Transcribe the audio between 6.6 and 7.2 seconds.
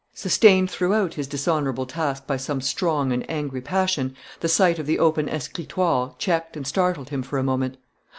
startled